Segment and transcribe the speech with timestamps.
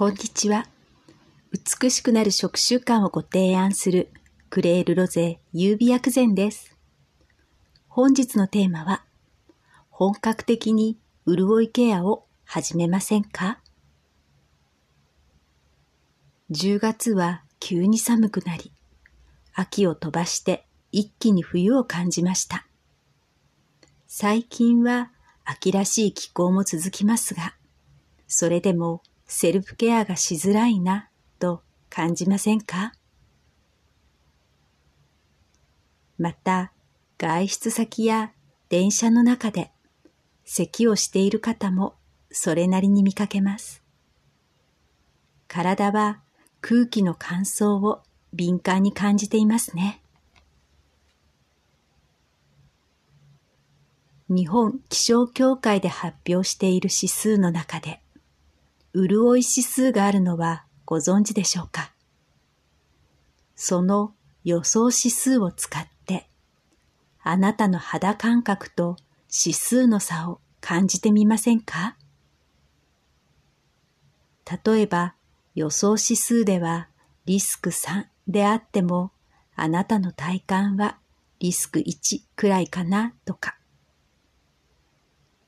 [0.00, 0.66] こんにちは。
[1.52, 4.08] 美しくなる食習慣をご提案する
[4.48, 6.74] クレールロゼ優美薬膳です。
[7.86, 9.04] 本日のテーマは、
[9.90, 13.60] 本格的に潤いケアを始めませんか
[16.50, 18.72] ?10 月は急に寒くなり、
[19.52, 22.66] 秋を飛ばして一気に冬を感じました。
[24.06, 25.10] 最近は
[25.44, 27.54] 秋らしい気候も続きますが、
[28.28, 29.02] それでも
[29.32, 32.92] セルフケアがしづらいなと感じませんか？
[36.18, 36.72] また、
[37.16, 38.32] 外出先や
[38.70, 39.70] 電車の中で
[40.44, 41.94] 咳をしている方も
[42.32, 43.84] それなりに見かけます。
[45.46, 46.20] 体は
[46.60, 48.02] 空気の乾燥を
[48.32, 50.02] 敏感に感じていますね。
[54.28, 58.02] 日本気象協会で発表している指数の中で
[58.94, 61.92] 潤い指数があるのはご存知でしょうか？
[63.54, 66.28] その予想指数を使って、
[67.22, 68.96] あなたの肌感覚と
[69.30, 71.96] 指数の差を感じてみませんか？
[74.64, 75.14] 例えば
[75.54, 76.88] 予想指数では
[77.26, 79.12] リスク3であっても
[79.54, 80.98] あなたの体感は
[81.38, 83.56] リスク1くらいかなとか。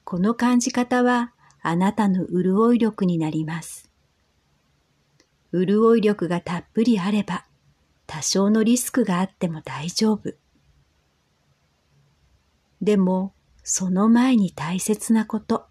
[0.05, 1.33] この感じ方は
[1.63, 3.89] あなたの潤い力になります。
[5.53, 7.47] 潤い力がたっぷりあれば、
[8.07, 10.35] 多少のリスクがあっても大丈夫。
[12.81, 15.67] でも、その前に大切なこと。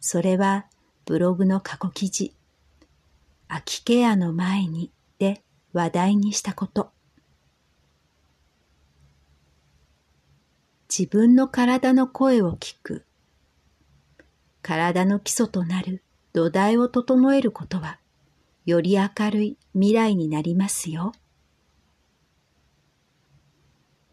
[0.00, 0.66] それは、
[1.04, 2.34] ブログの過去記事、
[3.48, 4.90] 秋ケアの前に
[5.20, 6.90] で話題にしたこと。
[10.88, 13.05] 自分の体の声を聞く。
[14.66, 18.00] 体の基礎となる土台を整えることは、
[18.64, 21.12] より明るい未来になりますよ。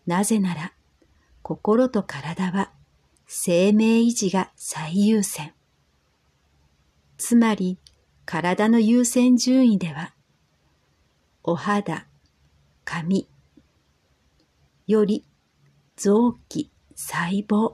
[0.06, 0.74] なぜなら、
[1.42, 2.72] 心と体は
[3.26, 5.56] 生命維持が最優先。
[7.18, 7.80] つまり、
[8.24, 10.14] 体の優先順位では、
[11.42, 12.06] お肌、
[12.84, 13.28] 髪、
[14.86, 15.26] より
[15.96, 17.74] 臓器、細胞、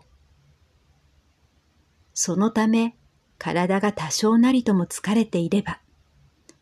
[2.21, 2.97] そのため
[3.37, 5.79] 体が多少なりとも疲れていれば、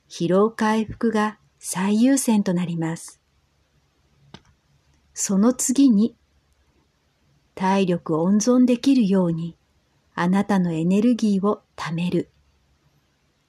[0.08, 3.20] 疲労回復が最優先となります。
[5.16, 6.16] その次に、
[7.56, 9.58] 体力温存できるように、
[10.14, 12.30] あなたのエネルギーを貯める。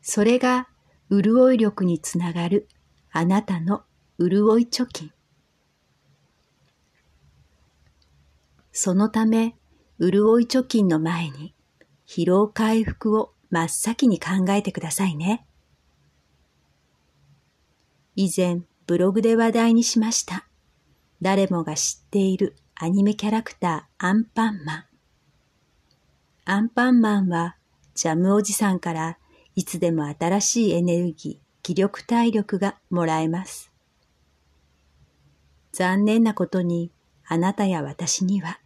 [0.00, 0.66] それが
[1.10, 2.68] 潤い力につながる
[3.12, 3.82] あなたの
[4.18, 5.12] 潤い貯金。
[8.72, 9.56] そのため、
[10.00, 11.54] 潤い貯金の前に、
[12.08, 15.46] 疲労回復を真っ先に考えてくださいね。
[18.16, 20.48] 以前ブログで話題にしました。
[21.20, 24.84] 誰もが知っているアニメキャラクターアンパンマン。
[26.46, 27.56] アンパンマンは
[27.94, 29.18] ジャムおじさんから
[29.54, 33.70] いつでも新しいエネルギー、気力体力がもらえます。
[35.72, 36.90] 残念なことに
[37.26, 38.60] あなたや私には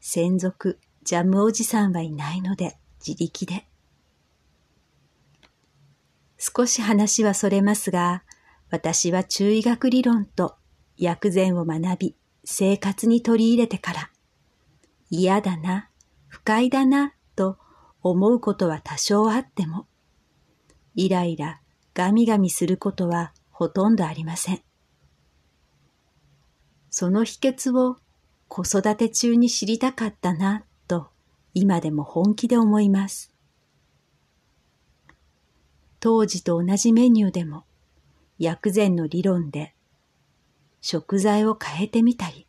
[0.00, 3.66] 専属ジャムおじさんはいないので自力で。
[6.38, 8.24] 少し話はそれますが、
[8.70, 10.56] 私は中医学理論と
[10.96, 14.10] 薬膳を学び生活に取り入れてから、
[15.10, 15.90] 嫌だな、
[16.28, 17.58] 不快だな、と
[18.02, 19.86] 思うことは多少あっても、
[20.94, 21.60] イライラ、
[21.94, 24.62] ガミガミすることはほとんどありません。
[26.90, 27.96] その秘訣を
[28.48, 30.64] 子育て中に知りたかったな
[31.54, 33.32] 今でも本気で思います。
[36.00, 37.64] 当時と同じメニューでも
[38.38, 39.74] 薬膳の理論で
[40.80, 42.46] 食材を変えてみたり、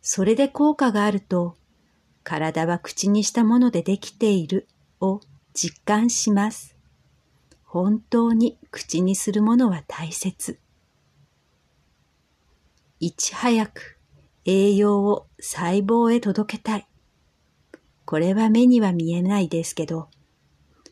[0.00, 1.56] それで効果があると
[2.22, 4.68] 体は口にしたものでできている
[5.00, 5.20] を
[5.52, 6.76] 実感します。
[7.64, 10.58] 本当に口にするものは大切。
[12.98, 13.98] いち早く
[14.44, 16.89] 栄養を細胞へ届けたい。
[18.10, 20.08] これは目には見えないですけど、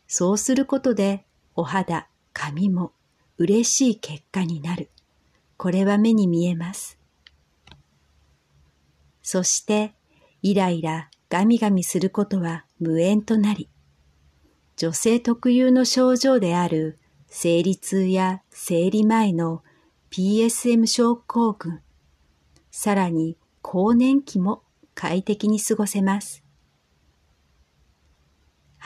[0.06, 1.26] そうすることで
[1.56, 2.92] お肌、髪も
[3.38, 4.88] 嬉しい結果になる。
[5.56, 6.96] これは目に見えます。
[9.20, 9.94] そして、
[10.42, 13.68] イライラ、ガミガミすることは無縁となり、
[14.76, 19.64] 女性特有の症状である生理痛や生理前の
[20.12, 21.80] PSM 症候群、
[22.70, 24.62] さらに更年期も
[24.94, 26.44] 快適に過ごせます。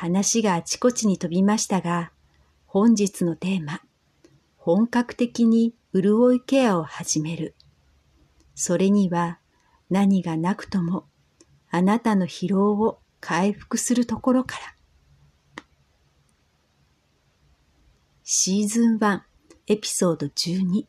[0.03, 2.11] 話があちこちに飛びましたが、
[2.67, 3.83] 本日のテーマ、
[4.57, 7.55] 本格的に潤いケアを始める。
[8.57, 9.39] それには
[9.91, 11.07] 何がなくとも
[11.71, 14.75] あなたの疲労を回復するところから。
[18.25, 19.21] シーズン1
[19.69, 20.85] エピソード12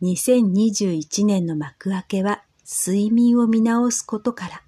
[0.00, 4.62] 2021年の幕開けは睡眠を見直すことから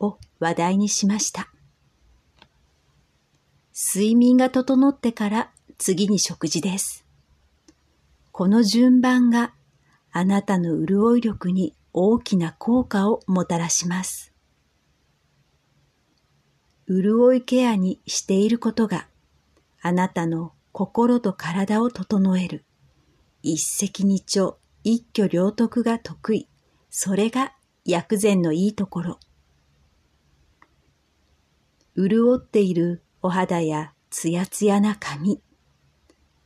[0.00, 1.52] を話題にしました。
[3.80, 7.04] 睡眠が整ってから次に食事です。
[8.32, 9.54] この順番が
[10.10, 14.32] あなたの潤い力に大きな効果をもたらします。
[16.88, 19.06] 潤いケアにしていることが
[19.80, 22.64] あなたの心と体を整える
[23.44, 26.48] 一石二鳥一挙両得が得意。
[26.90, 27.52] それが
[27.84, 29.20] 薬膳のいいところ。
[31.96, 35.42] 潤っているお肌やツヤツヤな髪、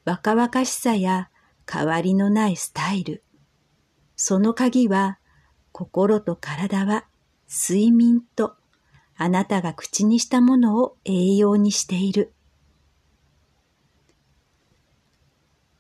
[0.07, 1.29] 若々しさや
[1.71, 3.23] 変わりのないスタイル。
[4.17, 5.19] その鍵は
[5.73, 7.05] 心と体は
[7.47, 8.55] 睡眠と
[9.17, 12.33] あなたが口にしたものを栄養にしている。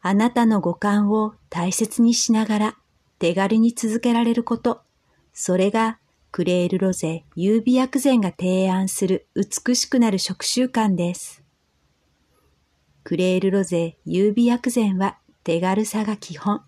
[0.02, 2.76] あなたの五感を大切にしながら
[3.18, 4.82] 手軽に続けられること。
[5.32, 5.98] それが
[6.32, 11.42] クレールロゼ優美薬膳が提案する美しくなる食習慣です。
[13.04, 16.62] クレールロゼ優美薬膳は手軽さが基本。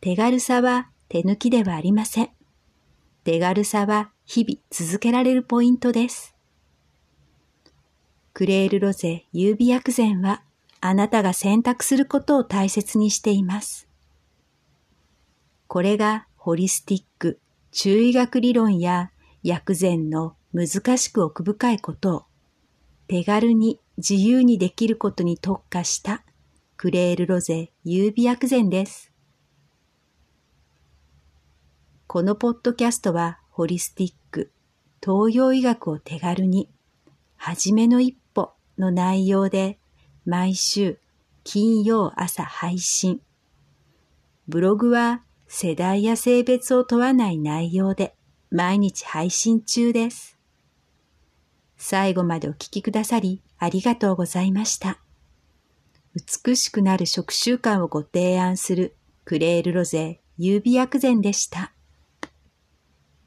[0.00, 2.30] 手軽さは手抜きではありません。
[3.24, 6.36] 手軽さは日々続けられるポイントです。
[8.32, 10.44] クレールロゼ優美薬膳は
[10.80, 13.88] あなたが選択することを大切にしています。
[15.66, 17.40] これがホリスティック、
[17.72, 19.10] 中医学理論や
[19.42, 22.24] 薬膳の難しく奥深いことを
[23.08, 26.24] 手軽に自由にできることに特化した
[26.76, 29.12] クレールロゼ優美薬膳です。
[32.06, 34.50] このポッドキャストはホリスティック、
[35.04, 36.70] 東洋医学を手軽に、
[37.36, 39.78] はじめの一歩の内容で
[40.24, 40.98] 毎週
[41.44, 43.20] 金曜朝配信。
[44.48, 48.14] ブログは世代や性別を問わない内容で
[48.50, 50.38] 毎日配信中です。
[51.76, 54.98] 最後までお聴きくださりありがとうございました。
[56.44, 61.72] 美しくなる食習慣をご提案するクレールロゼ優美薬膳でした。